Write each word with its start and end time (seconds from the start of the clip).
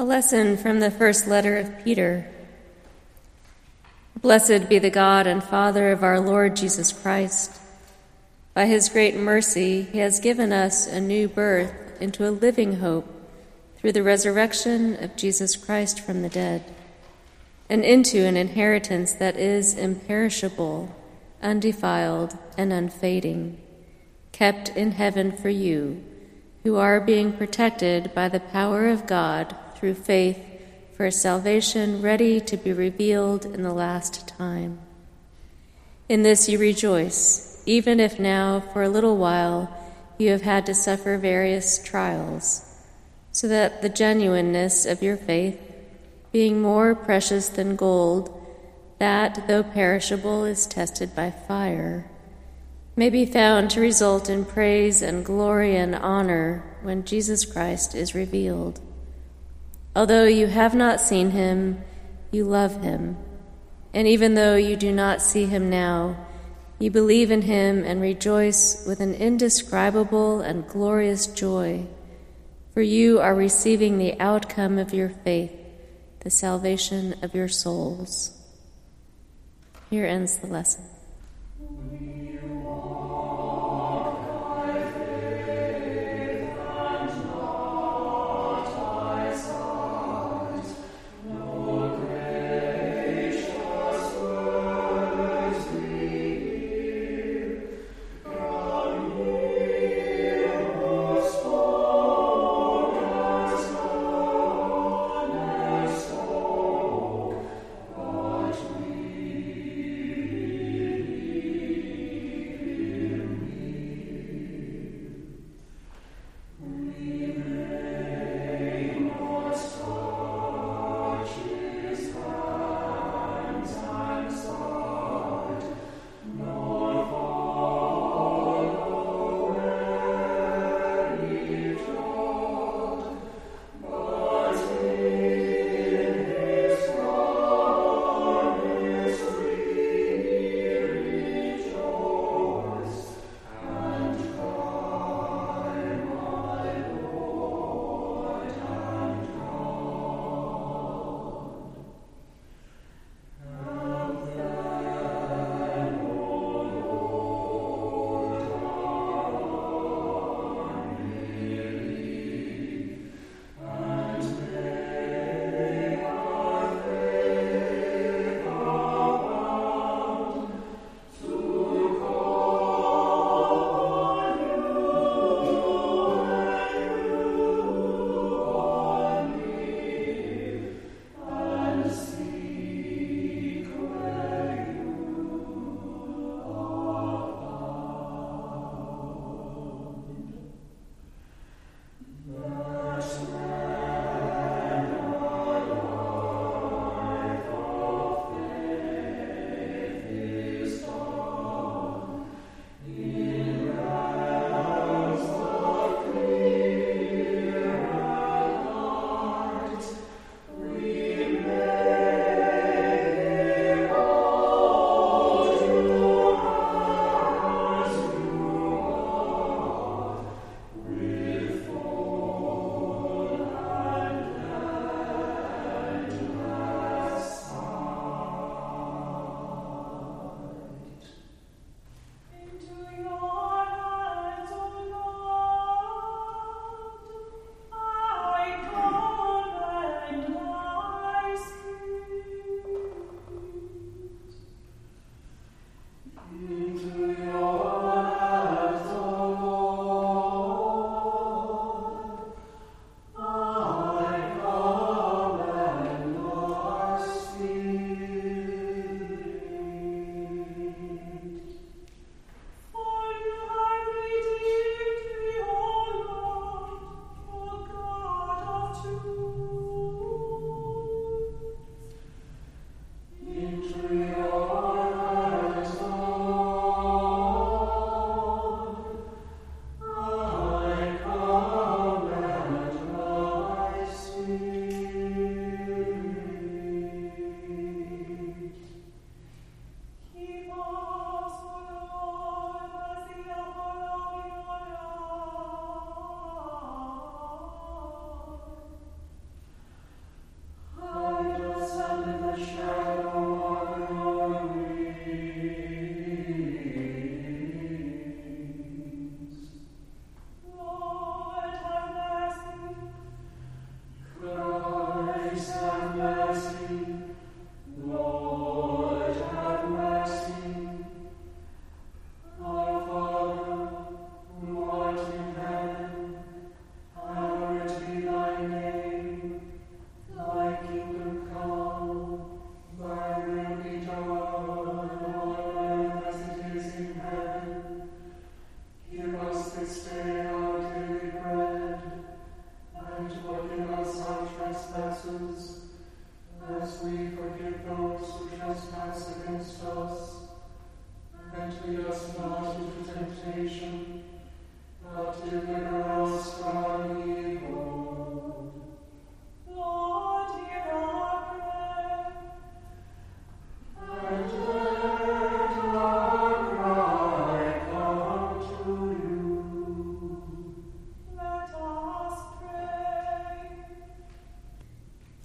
lesson 0.00 0.56
from 0.56 0.80
the 0.80 0.90
first 0.90 1.26
letter 1.26 1.58
of 1.58 1.84
Peter. 1.84 2.26
Blessed 4.22 4.66
be 4.68 4.78
the 4.78 4.88
God 4.88 5.26
and 5.26 5.44
Father 5.44 5.92
of 5.92 6.02
our 6.02 6.18
Lord 6.18 6.56
Jesus 6.56 6.92
Christ. 6.92 7.60
By 8.54 8.64
his 8.64 8.88
great 8.88 9.14
mercy, 9.14 9.82
he 9.82 9.98
has 9.98 10.18
given 10.18 10.50
us 10.50 10.86
a 10.86 10.98
new 10.98 11.28
birth 11.28 11.74
into 12.00 12.26
a 12.26 12.32
living 12.32 12.76
hope 12.76 13.06
through 13.76 13.92
the 13.92 14.02
resurrection 14.02 14.96
of 15.02 15.14
Jesus 15.14 15.56
Christ 15.56 16.00
from 16.00 16.22
the 16.22 16.30
dead, 16.30 16.64
and 17.68 17.84
into 17.84 18.24
an 18.24 18.36
inheritance 18.36 19.12
that 19.12 19.36
is 19.36 19.74
imperishable, 19.74 20.94
undefiled, 21.42 22.38
and 22.56 22.72
unfading, 22.72 23.60
kept 24.32 24.70
in 24.70 24.92
heaven 24.92 25.32
for 25.32 25.50
you, 25.50 26.02
who 26.62 26.76
are 26.76 27.00
being 27.00 27.32
protected 27.32 28.14
by 28.14 28.28
the 28.28 28.40
power 28.40 28.88
of 28.88 29.06
God 29.06 29.54
through 29.82 29.94
faith 29.94 30.38
for 30.96 31.10
salvation 31.10 32.00
ready 32.00 32.40
to 32.40 32.56
be 32.56 32.72
revealed 32.72 33.44
in 33.44 33.62
the 33.62 33.72
last 33.72 34.28
time. 34.28 34.78
In 36.08 36.22
this 36.22 36.48
you 36.48 36.56
rejoice, 36.56 37.60
even 37.66 37.98
if 37.98 38.20
now, 38.20 38.60
for 38.60 38.84
a 38.84 38.88
little 38.88 39.16
while, 39.16 39.76
you 40.18 40.30
have 40.30 40.42
had 40.42 40.66
to 40.66 40.74
suffer 40.74 41.18
various 41.18 41.82
trials, 41.82 42.64
so 43.32 43.48
that 43.48 43.82
the 43.82 43.88
genuineness 43.88 44.86
of 44.86 45.02
your 45.02 45.16
faith, 45.16 45.60
being 46.30 46.62
more 46.62 46.94
precious 46.94 47.48
than 47.48 47.74
gold, 47.74 48.30
that, 49.00 49.48
though 49.48 49.64
perishable, 49.64 50.44
is 50.44 50.64
tested 50.64 51.12
by 51.16 51.32
fire, 51.32 52.08
may 52.94 53.10
be 53.10 53.26
found 53.26 53.68
to 53.70 53.80
result 53.80 54.30
in 54.30 54.44
praise 54.44 55.02
and 55.02 55.24
glory 55.24 55.74
and 55.74 55.96
honor 55.96 56.62
when 56.82 57.04
Jesus 57.04 57.44
Christ 57.44 57.96
is 57.96 58.14
revealed. 58.14 58.78
Although 59.94 60.24
you 60.24 60.46
have 60.46 60.74
not 60.74 61.00
seen 61.00 61.30
him, 61.32 61.82
you 62.30 62.44
love 62.44 62.82
him. 62.82 63.16
And 63.92 64.08
even 64.08 64.34
though 64.34 64.56
you 64.56 64.76
do 64.76 64.90
not 64.90 65.20
see 65.20 65.44
him 65.44 65.68
now, 65.68 66.16
you 66.78 66.90
believe 66.90 67.30
in 67.30 67.42
him 67.42 67.84
and 67.84 68.00
rejoice 68.00 68.84
with 68.86 69.00
an 69.00 69.14
indescribable 69.14 70.40
and 70.40 70.66
glorious 70.66 71.26
joy, 71.26 71.86
for 72.72 72.80
you 72.80 73.20
are 73.20 73.34
receiving 73.34 73.98
the 73.98 74.18
outcome 74.18 74.78
of 74.78 74.94
your 74.94 75.10
faith, 75.10 75.52
the 76.20 76.30
salvation 76.30 77.14
of 77.22 77.34
your 77.34 77.48
souls. 77.48 78.36
Here 79.90 80.06
ends 80.06 80.38
the 80.38 80.46
lesson. 80.46 80.84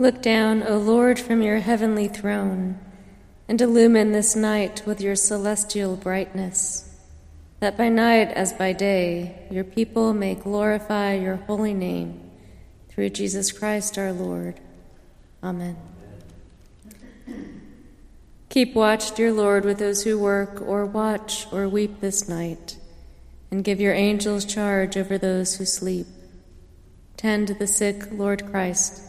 Look 0.00 0.22
down, 0.22 0.62
O 0.62 0.78
Lord, 0.78 1.20
from 1.20 1.42
your 1.42 1.58
heavenly 1.58 2.08
throne, 2.08 2.78
and 3.46 3.60
illumine 3.60 4.12
this 4.12 4.34
night 4.34 4.82
with 4.86 4.98
your 4.98 5.14
celestial 5.14 5.94
brightness, 5.94 6.98
that 7.58 7.76
by 7.76 7.90
night 7.90 8.28
as 8.28 8.54
by 8.54 8.72
day 8.72 9.46
your 9.50 9.62
people 9.62 10.14
may 10.14 10.36
glorify 10.36 11.16
your 11.16 11.36
holy 11.36 11.74
name 11.74 12.18
through 12.88 13.10
Jesus 13.10 13.52
Christ 13.52 13.98
our 13.98 14.10
Lord. 14.10 14.58
Amen. 15.42 15.76
Keep 18.48 18.74
watch, 18.74 19.14
dear 19.14 19.34
Lord, 19.34 19.66
with 19.66 19.78
those 19.78 20.04
who 20.04 20.18
work 20.18 20.62
or 20.62 20.86
watch 20.86 21.46
or 21.52 21.68
weep 21.68 22.00
this 22.00 22.26
night, 22.26 22.78
and 23.50 23.62
give 23.62 23.82
your 23.82 23.92
angels 23.92 24.46
charge 24.46 24.96
over 24.96 25.18
those 25.18 25.56
who 25.56 25.66
sleep. 25.66 26.06
Tend 27.18 27.48
the 27.48 27.66
sick, 27.66 28.10
Lord 28.10 28.50
Christ 28.50 29.08